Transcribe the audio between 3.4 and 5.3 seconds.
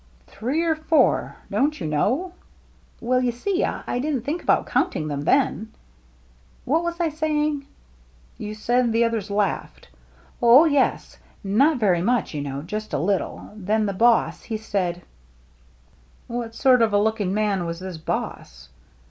I didn't think about count ing 'em